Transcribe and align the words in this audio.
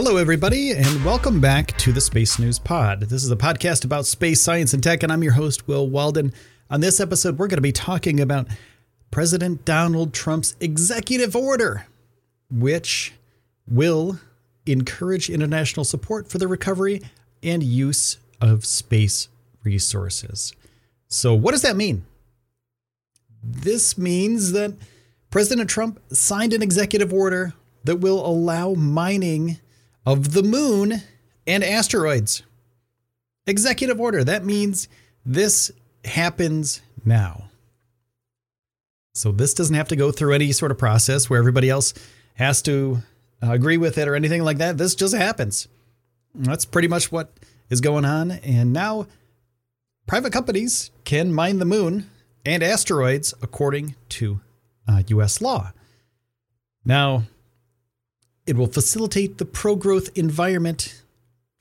Hello, 0.00 0.16
everybody, 0.16 0.70
and 0.70 1.04
welcome 1.04 1.40
back 1.40 1.76
to 1.78 1.90
the 1.90 2.00
Space 2.00 2.38
News 2.38 2.60
Pod. 2.60 3.00
This 3.00 3.24
is 3.24 3.32
a 3.32 3.36
podcast 3.36 3.84
about 3.84 4.06
space 4.06 4.40
science 4.40 4.72
and 4.72 4.80
tech, 4.80 5.02
and 5.02 5.10
I'm 5.10 5.24
your 5.24 5.32
host, 5.32 5.66
Will 5.66 5.88
Walden. 5.88 6.32
On 6.70 6.80
this 6.80 7.00
episode, 7.00 7.36
we're 7.36 7.48
going 7.48 7.56
to 7.56 7.62
be 7.62 7.72
talking 7.72 8.20
about 8.20 8.46
President 9.10 9.64
Donald 9.64 10.14
Trump's 10.14 10.54
executive 10.60 11.34
order, 11.34 11.88
which 12.48 13.12
will 13.66 14.20
encourage 14.66 15.28
international 15.28 15.82
support 15.82 16.30
for 16.30 16.38
the 16.38 16.46
recovery 16.46 17.02
and 17.42 17.64
use 17.64 18.18
of 18.40 18.64
space 18.64 19.26
resources. 19.64 20.54
So, 21.08 21.34
what 21.34 21.50
does 21.50 21.62
that 21.62 21.74
mean? 21.74 22.06
This 23.42 23.98
means 23.98 24.52
that 24.52 24.74
President 25.30 25.68
Trump 25.68 25.98
signed 26.12 26.52
an 26.52 26.62
executive 26.62 27.12
order 27.12 27.52
that 27.82 27.96
will 27.96 28.24
allow 28.24 28.74
mining 28.74 29.58
of 30.06 30.32
the 30.32 30.42
moon 30.42 31.02
and 31.46 31.64
asteroids. 31.64 32.42
Executive 33.46 34.00
order. 34.00 34.24
That 34.24 34.44
means 34.44 34.88
this 35.24 35.70
happens 36.04 36.82
now. 37.04 37.50
So 39.14 39.32
this 39.32 39.54
doesn't 39.54 39.74
have 39.74 39.88
to 39.88 39.96
go 39.96 40.12
through 40.12 40.34
any 40.34 40.52
sort 40.52 40.70
of 40.70 40.78
process 40.78 41.28
where 41.28 41.38
everybody 41.38 41.68
else 41.68 41.92
has 42.34 42.62
to 42.62 43.02
uh, 43.42 43.50
agree 43.50 43.76
with 43.76 43.98
it 43.98 44.06
or 44.06 44.14
anything 44.14 44.44
like 44.44 44.58
that. 44.58 44.78
This 44.78 44.94
just 44.94 45.14
happens. 45.14 45.66
That's 46.34 46.64
pretty 46.64 46.88
much 46.88 47.10
what 47.10 47.32
is 47.68 47.80
going 47.80 48.04
on. 48.04 48.30
And 48.30 48.72
now 48.72 49.06
private 50.06 50.32
companies 50.32 50.90
can 51.04 51.32
mine 51.32 51.58
the 51.58 51.64
moon 51.64 52.08
and 52.44 52.62
asteroids 52.62 53.34
according 53.42 53.96
to 54.10 54.40
uh, 54.86 55.02
US 55.08 55.40
law. 55.40 55.72
Now, 56.84 57.24
it 58.48 58.56
will 58.56 58.66
facilitate 58.66 59.36
the 59.36 59.44
pro 59.44 59.76
growth 59.76 60.08
environment 60.16 61.02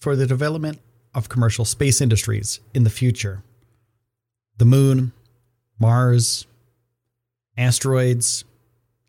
for 0.00 0.16
the 0.16 0.26
development 0.26 0.80
of 1.14 1.28
commercial 1.28 1.64
space 1.64 2.00
industries 2.00 2.58
in 2.74 2.82
the 2.82 2.90
future. 2.90 3.44
The 4.58 4.64
moon, 4.64 5.12
Mars, 5.78 6.44
asteroids, 7.56 8.44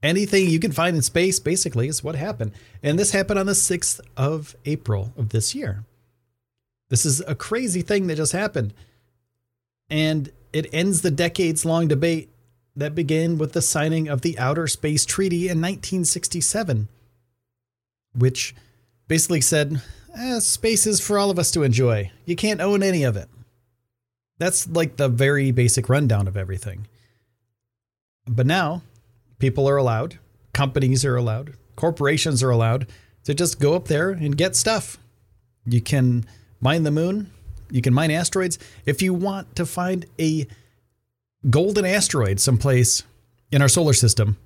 anything 0.00 0.48
you 0.48 0.60
can 0.60 0.70
find 0.70 0.94
in 0.94 1.02
space 1.02 1.40
basically 1.40 1.88
is 1.88 2.04
what 2.04 2.14
happened. 2.14 2.52
And 2.84 3.00
this 3.00 3.10
happened 3.10 3.40
on 3.40 3.46
the 3.46 3.52
6th 3.52 4.00
of 4.16 4.54
April 4.64 5.12
of 5.16 5.30
this 5.30 5.52
year. 5.52 5.84
This 6.88 7.04
is 7.04 7.20
a 7.26 7.34
crazy 7.34 7.82
thing 7.82 8.06
that 8.06 8.16
just 8.16 8.32
happened. 8.32 8.74
And 9.90 10.30
it 10.52 10.72
ends 10.72 11.02
the 11.02 11.10
decades 11.10 11.64
long 11.64 11.88
debate 11.88 12.28
that 12.76 12.94
began 12.94 13.38
with 13.38 13.54
the 13.54 13.62
signing 13.62 14.06
of 14.06 14.20
the 14.20 14.38
Outer 14.38 14.68
Space 14.68 15.04
Treaty 15.04 15.46
in 15.48 15.58
1967 15.60 16.86
which 18.16 18.54
basically 19.08 19.40
said, 19.40 19.82
eh, 20.16 20.40
space 20.40 20.86
is 20.86 21.00
for 21.00 21.18
all 21.18 21.30
of 21.30 21.38
us 21.38 21.50
to 21.52 21.62
enjoy. 21.62 22.10
You 22.24 22.36
can't 22.36 22.60
own 22.60 22.82
any 22.82 23.04
of 23.04 23.16
it. 23.16 23.28
That's 24.38 24.68
like 24.68 24.96
the 24.96 25.08
very 25.08 25.50
basic 25.50 25.88
rundown 25.88 26.28
of 26.28 26.36
everything. 26.36 26.86
But 28.28 28.46
now, 28.46 28.82
people 29.38 29.68
are 29.68 29.76
allowed, 29.76 30.18
companies 30.52 31.04
are 31.04 31.16
allowed, 31.16 31.54
corporations 31.76 32.42
are 32.42 32.50
allowed 32.50 32.88
to 33.24 33.34
just 33.34 33.60
go 33.60 33.74
up 33.74 33.88
there 33.88 34.10
and 34.10 34.36
get 34.36 34.56
stuff. 34.56 34.98
You 35.64 35.80
can 35.80 36.24
mine 36.60 36.82
the 36.82 36.90
moon, 36.90 37.30
you 37.70 37.82
can 37.82 37.94
mine 37.94 38.10
asteroids. 38.10 38.58
If 38.84 39.02
you 39.02 39.14
want 39.14 39.56
to 39.56 39.66
find 39.66 40.06
a 40.18 40.46
golden 41.48 41.84
asteroid 41.84 42.40
someplace 42.40 43.04
in 43.50 43.62
our 43.62 43.68
solar 43.68 43.92
system, 43.92 44.36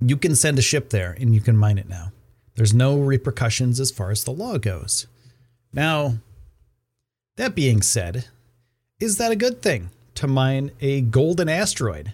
you 0.00 0.16
can 0.16 0.34
send 0.34 0.58
a 0.58 0.62
ship 0.62 0.90
there 0.90 1.16
and 1.20 1.34
you 1.34 1.40
can 1.40 1.56
mine 1.56 1.78
it 1.78 1.88
now. 1.88 2.12
There's 2.60 2.74
no 2.74 2.98
repercussions 2.98 3.80
as 3.80 3.90
far 3.90 4.10
as 4.10 4.22
the 4.22 4.32
law 4.32 4.58
goes. 4.58 5.06
Now, 5.72 6.18
that 7.36 7.54
being 7.54 7.80
said, 7.80 8.26
is 9.00 9.16
that 9.16 9.32
a 9.32 9.36
good 9.36 9.62
thing 9.62 9.88
to 10.16 10.26
mine 10.26 10.70
a 10.78 11.00
golden 11.00 11.48
asteroid? 11.48 12.12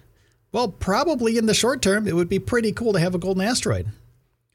Well, 0.53 0.69
probably 0.69 1.37
in 1.37 1.47
the 1.47 1.53
short 1.53 1.83
term, 1.83 2.07
it 2.07 2.15
would 2.15 2.29
be 2.29 2.39
pretty 2.39 2.71
cool 2.71 2.93
to 2.93 3.01
have 3.01 3.13
a 3.13 3.19
golden 3.19 3.43
asteroid. 3.43 3.89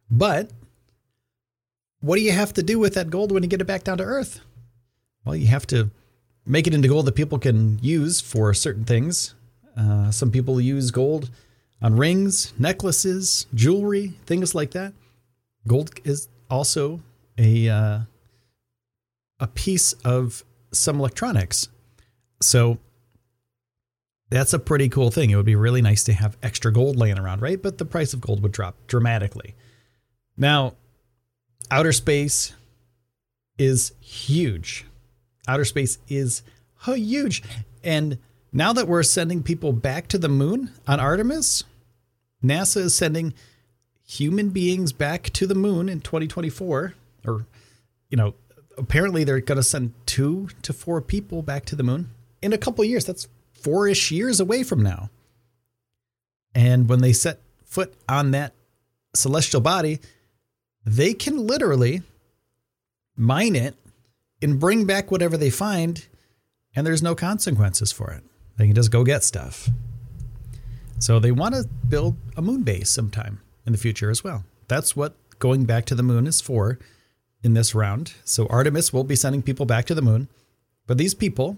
But 0.09 0.51
what 1.99 2.15
do 2.15 2.21
you 2.21 2.31
have 2.31 2.53
to 2.53 2.63
do 2.63 2.79
with 2.79 2.93
that 2.93 3.09
gold 3.09 3.33
when 3.33 3.43
you 3.43 3.49
get 3.49 3.59
it 3.59 3.67
back 3.67 3.83
down 3.83 3.97
to 3.97 4.05
Earth? 4.05 4.39
Well, 5.25 5.35
you 5.35 5.47
have 5.47 5.67
to 5.67 5.91
make 6.45 6.67
it 6.67 6.73
into 6.73 6.87
gold 6.87 7.05
that 7.07 7.15
people 7.15 7.37
can 7.37 7.79
use 7.81 8.21
for 8.21 8.53
certain 8.53 8.85
things. 8.85 9.35
Uh, 9.75 10.09
some 10.09 10.31
people 10.31 10.61
use 10.61 10.89
gold 10.89 11.29
on 11.81 11.97
rings, 11.97 12.53
necklaces, 12.57 13.45
jewelry, 13.53 14.13
things 14.25 14.55
like 14.55 14.71
that. 14.71 14.93
Gold 15.67 15.91
is 16.03 16.27
also 16.49 17.01
a 17.37 17.69
uh, 17.69 17.99
a 19.39 19.47
piece 19.47 19.93
of 20.05 20.43
some 20.71 20.99
electronics. 20.99 21.67
So 22.41 22.79
that's 24.29 24.53
a 24.53 24.59
pretty 24.59 24.89
cool 24.89 25.11
thing. 25.11 25.29
It 25.29 25.35
would 25.35 25.45
be 25.45 25.55
really 25.55 25.81
nice 25.81 26.03
to 26.05 26.13
have 26.13 26.37
extra 26.41 26.71
gold 26.71 26.95
laying 26.95 27.19
around, 27.19 27.41
right? 27.41 27.61
But 27.61 27.77
the 27.77 27.85
price 27.85 28.13
of 28.13 28.21
gold 28.21 28.41
would 28.41 28.53
drop 28.53 28.75
dramatically. 28.87 29.55
Now, 30.37 30.75
outer 31.69 31.91
space 31.91 32.53
is 33.57 33.93
huge. 33.99 34.85
Outer 35.47 35.65
space 35.65 35.99
is 36.07 36.43
huge. 36.85 37.43
And 37.83 38.17
now 38.53 38.73
that 38.73 38.87
we're 38.87 39.03
sending 39.03 39.43
people 39.43 39.73
back 39.73 40.07
to 40.07 40.17
the 40.17 40.29
moon 40.29 40.71
on 40.87 40.99
Artemis, 40.99 41.63
NASA 42.43 42.77
is 42.77 42.95
sending 42.95 43.33
human 44.11 44.49
beings 44.49 44.91
back 44.91 45.29
to 45.29 45.47
the 45.47 45.55
moon 45.55 45.87
in 45.87 46.01
2024 46.01 46.93
or 47.25 47.45
you 48.09 48.17
know 48.17 48.33
apparently 48.77 49.23
they're 49.23 49.39
going 49.39 49.55
to 49.55 49.63
send 49.63 49.93
two 50.05 50.49
to 50.61 50.73
four 50.73 51.01
people 51.01 51.41
back 51.41 51.63
to 51.63 51.77
the 51.77 51.83
moon 51.83 52.09
in 52.41 52.51
a 52.51 52.57
couple 52.57 52.83
years. 52.83 53.05
That's 53.05 53.29
four-ish 53.53 54.11
years 54.11 54.41
away 54.41 54.63
from 54.63 54.83
now. 54.83 55.09
And 56.53 56.89
when 56.89 56.99
they 56.99 57.13
set 57.13 57.39
foot 57.63 57.93
on 58.09 58.31
that 58.31 58.53
celestial 59.13 59.61
body 59.61 59.99
they 60.85 61.13
can 61.13 61.47
literally 61.47 62.01
mine 63.15 63.55
it 63.55 63.75
and 64.41 64.59
bring 64.59 64.85
back 64.85 65.09
whatever 65.09 65.37
they 65.37 65.49
find 65.49 66.07
and 66.75 66.85
there's 66.85 67.03
no 67.03 67.15
consequences 67.15 67.91
for 67.91 68.11
it. 68.11 68.23
They 68.57 68.65
can 68.65 68.75
just 68.75 68.91
go 68.91 69.03
get 69.05 69.23
stuff. 69.23 69.69
So 70.99 71.19
they 71.19 71.31
want 71.31 71.55
to 71.55 71.67
build 71.87 72.15
a 72.35 72.41
moon 72.41 72.63
base 72.63 72.89
sometime 72.89 73.39
in 73.65 73.71
the 73.71 73.77
future 73.77 74.09
as 74.09 74.23
well. 74.23 74.43
That's 74.67 74.95
what 74.95 75.15
going 75.39 75.65
back 75.65 75.85
to 75.85 75.95
the 75.95 76.03
moon 76.03 76.27
is 76.27 76.41
for 76.41 76.79
in 77.43 77.53
this 77.53 77.73
round. 77.73 78.13
So 78.23 78.47
Artemis 78.47 78.93
will 78.93 79.03
be 79.03 79.15
sending 79.15 79.41
people 79.41 79.65
back 79.65 79.85
to 79.85 79.95
the 79.95 80.01
moon, 80.01 80.27
but 80.87 80.97
these 80.97 81.13
people 81.13 81.57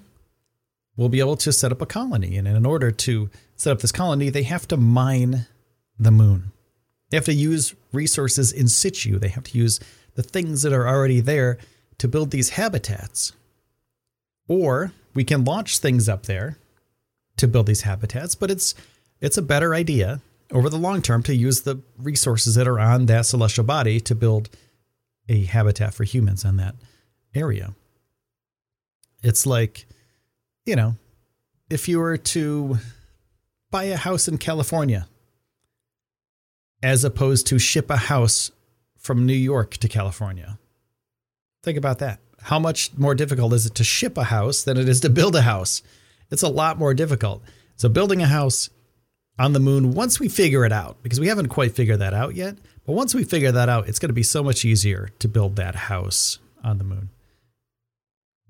will 0.96 1.10
be 1.10 1.20
able 1.20 1.38
to 1.38 1.52
set 1.52 1.72
up 1.72 1.82
a 1.82 1.86
colony. 1.86 2.38
And 2.38 2.48
in 2.48 2.66
order 2.66 2.92
to 2.92 3.30
set 3.56 3.72
up 3.72 3.80
this 3.80 3.92
colony, 3.92 4.30
they 4.30 4.44
have 4.44 4.68
to 4.70 4.78
mine 4.78 5.48
the 6.00 6.12
moon. 6.12 6.52
They 7.10 7.18
have 7.18 7.26
to 7.26 7.34
use 7.34 7.76
resources 7.92 8.52
in 8.52 8.68
situ. 8.68 9.20
They 9.20 9.30
have 9.30 9.44
to 9.46 9.58
use 9.58 9.80
the 10.16 10.24
things 10.24 10.62
that 10.62 10.74
are 10.74 10.88
already 10.88 11.20
there 11.20 11.58
to 12.00 12.08
build 12.08 12.32
these 12.32 12.50
habitats. 12.50 13.34
Or 14.48 14.94
we 15.14 15.24
can 15.24 15.44
launch 15.44 15.80
things 15.80 16.10
up 16.10 16.26
there 16.26 16.58
to 17.38 17.48
build 17.48 17.68
these 17.68 17.82
habitats, 17.82 18.36
but 18.36 18.52
it's 18.52 18.76
it's 19.22 19.38
a 19.38 19.42
better 19.42 19.74
idea 19.74 20.22
over 20.54 20.70
the 20.70 20.78
long 20.78 21.02
term 21.02 21.24
to 21.24 21.36
use 21.36 21.62
the 21.62 21.82
resources 21.98 22.56
that 22.56 22.68
are 22.68 22.80
on 22.80 23.08
that 23.08 23.26
celestial 23.26 23.66
body 23.66 24.00
to 24.00 24.16
build 24.16 24.50
a 25.28 25.46
habitat 25.46 25.94
for 25.94 26.04
humans 26.04 26.46
on 26.46 26.58
that 26.58 26.76
area. 27.34 27.74
It's 29.24 29.46
like, 29.46 29.86
you 30.66 30.76
know, 30.76 30.96
if 31.70 31.88
you 31.88 32.00
were 32.00 32.18
to 32.18 32.78
buy 33.72 33.86
a 33.86 33.98
house 33.98 34.28
in 34.28 34.38
California 34.38 35.08
as 36.84 37.04
opposed 37.04 37.48
to 37.48 37.58
ship 37.58 37.90
a 37.90 37.98
house 37.98 38.52
from 39.00 39.26
New 39.26 39.34
York 39.34 39.78
to 39.78 39.88
California. 39.88 40.60
Think 41.64 41.78
about 41.78 42.00
that. 42.00 42.20
How 42.42 42.60
much 42.60 42.92
more 42.98 43.16
difficult 43.16 43.54
is 43.54 43.66
it 43.66 43.76
to 43.76 43.84
ship 43.84 44.18
a 44.18 44.26
house 44.26 44.64
than 44.64 44.78
it 44.78 44.90
is 44.90 45.00
to 45.00 45.10
build 45.10 45.36
a 45.36 45.42
house? 45.42 45.82
It's 46.30 46.44
a 46.44 46.50
lot 46.50 46.78
more 46.78 46.94
difficult. 46.94 47.42
So 47.78 47.88
building 47.88 48.22
a 48.22 48.28
house 48.28 48.70
on 49.40 49.54
the 49.54 49.60
moon 49.60 49.94
once 49.94 50.20
we 50.20 50.30
figure 50.30 50.66
it 50.66 50.72
out, 50.72 50.98
because 51.02 51.20
we 51.20 51.28
haven't 51.28 51.50
quite 51.50 51.76
figured 51.76 52.00
that 52.00 52.14
out 52.14 52.36
yet. 52.36 52.58
But 52.86 52.94
once 52.94 53.16
we 53.16 53.24
figure 53.24 53.52
that 53.52 53.70
out, 53.70 53.88
it's 53.88 54.00
going 54.00 54.10
to 54.10 54.14
be 54.14 54.24
so 54.24 54.44
much 54.44 54.66
easier 54.66 55.10
to 55.20 55.28
build 55.28 55.56
that 55.56 55.76
house 55.76 56.40
on 56.64 56.78
the 56.78 56.84
moon. 56.84 57.10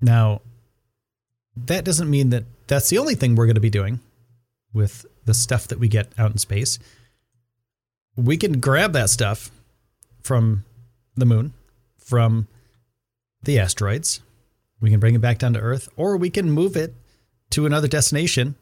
Now, 0.00 0.40
that 1.56 1.84
doesn't 1.84 2.10
mean 2.10 2.30
that 2.30 2.44
that's 2.66 2.90
the 2.90 2.98
only 2.98 3.14
thing 3.14 3.34
we're 3.34 3.46
going 3.46 3.54
to 3.54 3.60
be 3.60 3.70
doing 3.70 4.00
with 4.72 5.06
the 5.24 5.34
stuff 5.34 5.68
that 5.68 5.78
we 5.78 5.88
get 5.88 6.12
out 6.18 6.32
in 6.32 6.38
space. 6.38 6.78
We 8.16 8.36
can 8.36 8.60
grab 8.60 8.92
that 8.92 9.10
stuff 9.10 9.50
from 10.22 10.64
the 11.14 11.26
moon, 11.26 11.52
from 11.98 12.48
the 13.42 13.58
asteroids. 13.58 14.20
We 14.80 14.90
can 14.90 15.00
bring 15.00 15.14
it 15.14 15.20
back 15.20 15.38
down 15.38 15.54
to 15.54 15.60
Earth, 15.60 15.88
or 15.96 16.16
we 16.16 16.28
can 16.28 16.50
move 16.50 16.76
it 16.76 16.94
to 17.50 17.66
another 17.66 17.88
destination 17.88 18.56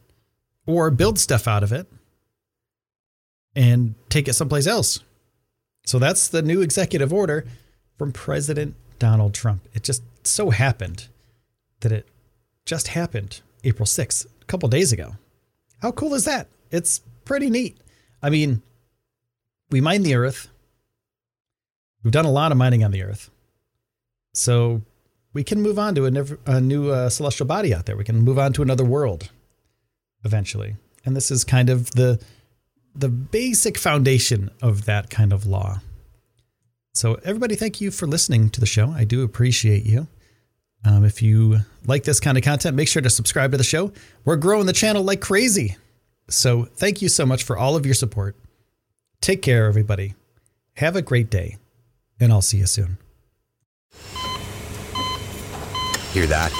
or 0.65 0.91
build 0.91 1.19
stuff 1.19 1.47
out 1.47 1.63
of 1.63 1.73
it 1.73 1.87
and 3.55 3.95
take 4.09 4.27
it 4.27 4.33
someplace 4.33 4.67
else. 4.67 4.99
So 5.85 5.99
that's 5.99 6.27
the 6.27 6.41
new 6.41 6.61
executive 6.61 7.13
order 7.13 7.45
from 7.97 8.11
President 8.11 8.75
Donald 8.99 9.33
Trump. 9.33 9.67
It 9.73 9.83
just 9.83 10.01
so 10.25 10.49
happened 10.49 11.07
that 11.81 11.91
it 11.91 12.07
just 12.65 12.89
happened 12.89 13.41
April 13.63 13.85
6th, 13.85 14.25
a 14.41 14.45
couple 14.45 14.69
days 14.69 14.91
ago. 14.91 15.15
How 15.81 15.91
cool 15.91 16.13
is 16.13 16.25
that? 16.25 16.47
It's 16.71 17.01
pretty 17.25 17.49
neat. 17.49 17.77
I 18.21 18.29
mean, 18.29 18.61
we 19.69 19.81
mine 19.81 20.03
the 20.03 20.15
earth. 20.15 20.49
We've 22.03 22.13
done 22.13 22.25
a 22.25 22.31
lot 22.31 22.51
of 22.51 22.57
mining 22.57 22.83
on 22.83 22.91
the 22.91 23.03
earth. 23.03 23.29
So 24.33 24.81
we 25.33 25.43
can 25.43 25.61
move 25.61 25.77
on 25.77 25.95
to 25.95 26.05
a, 26.05 26.51
a 26.51 26.61
new 26.61 26.89
uh, 26.89 27.09
celestial 27.09 27.45
body 27.45 27.73
out 27.73 27.85
there. 27.85 27.97
We 27.97 28.03
can 28.03 28.21
move 28.21 28.39
on 28.39 28.53
to 28.53 28.61
another 28.61 28.85
world 28.85 29.29
eventually. 30.23 30.75
And 31.05 31.15
this 31.15 31.31
is 31.31 31.43
kind 31.43 31.69
of 31.69 31.91
the 31.91 32.21
the 32.95 33.09
basic 33.09 33.77
foundation 33.77 34.49
of 34.61 34.85
that 34.85 35.09
kind 35.09 35.33
of 35.33 35.45
law. 35.45 35.79
So 36.93 37.15
everybody, 37.23 37.55
thank 37.55 37.81
you 37.81 37.89
for 37.89 38.07
listening 38.07 38.49
to 38.51 38.59
the 38.59 38.65
show. 38.65 38.89
I 38.91 39.03
do 39.03 39.23
appreciate 39.23 39.85
you. 39.85 40.07
Um, 40.85 41.05
if 41.05 41.21
you 41.21 41.59
like 41.87 42.03
this 42.03 42.19
kind 42.19 42.37
of 42.37 42.43
content, 42.43 42.75
make 42.75 42.87
sure 42.87 43.01
to 43.01 43.09
subscribe 43.09 43.51
to 43.51 43.57
the 43.57 43.63
show. 43.63 43.91
We're 44.25 44.35
growing 44.35 44.65
the 44.65 44.73
channel 44.73 45.03
like 45.03 45.21
crazy. 45.21 45.77
So 46.29 46.65
thank 46.65 47.01
you 47.01 47.09
so 47.09 47.25
much 47.25 47.43
for 47.43 47.57
all 47.57 47.75
of 47.75 47.85
your 47.85 47.95
support. 47.95 48.35
Take 49.21 49.41
care, 49.41 49.65
everybody. 49.65 50.13
Have 50.75 50.95
a 50.95 51.01
great 51.01 51.29
day, 51.29 51.57
and 52.19 52.31
I'll 52.31 52.41
see 52.41 52.57
you 52.57 52.65
soon. 52.65 52.97
Hear 56.11 56.27
that? 56.27 56.51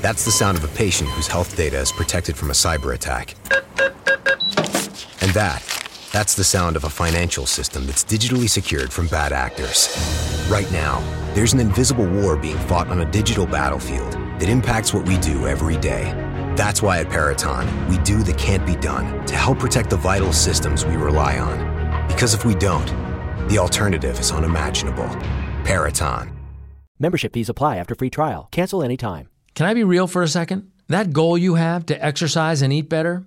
That's 0.00 0.24
the 0.24 0.30
sound 0.30 0.56
of 0.58 0.64
a 0.64 0.68
patient 0.68 1.10
whose 1.10 1.26
health 1.26 1.56
data 1.56 1.78
is 1.78 1.92
protected 1.92 2.36
from 2.36 2.50
a 2.50 2.54
cyber 2.54 2.94
attack. 2.94 3.34
And 5.26 5.34
that, 5.34 5.60
that's 6.12 6.36
the 6.36 6.44
sound 6.44 6.76
of 6.76 6.84
a 6.84 6.88
financial 6.88 7.46
system 7.46 7.84
that's 7.84 8.04
digitally 8.04 8.48
secured 8.48 8.92
from 8.92 9.08
bad 9.08 9.32
actors. 9.32 9.88
Right 10.48 10.70
now, 10.70 11.00
there's 11.34 11.52
an 11.52 11.58
invisible 11.58 12.06
war 12.06 12.36
being 12.36 12.56
fought 12.68 12.86
on 12.86 13.00
a 13.00 13.10
digital 13.10 13.44
battlefield 13.44 14.12
that 14.12 14.48
impacts 14.48 14.94
what 14.94 15.04
we 15.04 15.18
do 15.18 15.48
every 15.48 15.78
day. 15.78 16.12
That's 16.54 16.80
why 16.80 17.00
at 17.00 17.10
Peraton, 17.10 17.66
we 17.88 17.98
do 18.04 18.22
the 18.22 18.34
can't 18.34 18.64
be 18.64 18.76
done 18.76 19.26
to 19.26 19.34
help 19.34 19.58
protect 19.58 19.90
the 19.90 19.96
vital 19.96 20.32
systems 20.32 20.86
we 20.86 20.94
rely 20.94 21.40
on. 21.40 22.06
Because 22.06 22.32
if 22.32 22.44
we 22.44 22.54
don't, 22.54 22.86
the 23.48 23.58
alternative 23.58 24.20
is 24.20 24.30
unimaginable. 24.30 25.08
Peraton. 25.64 26.30
Membership 27.00 27.32
fees 27.32 27.48
apply 27.48 27.78
after 27.78 27.96
free 27.96 28.10
trial. 28.10 28.46
Cancel 28.52 28.80
anytime. 28.80 29.28
Can 29.56 29.66
I 29.66 29.74
be 29.74 29.82
real 29.82 30.06
for 30.06 30.22
a 30.22 30.28
second? 30.28 30.70
That 30.86 31.12
goal 31.12 31.36
you 31.36 31.56
have 31.56 31.84
to 31.86 32.04
exercise 32.04 32.62
and 32.62 32.72
eat 32.72 32.88
better, 32.88 33.26